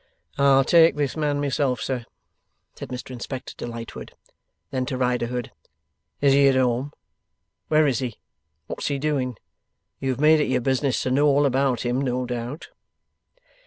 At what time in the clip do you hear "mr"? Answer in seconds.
2.89-3.11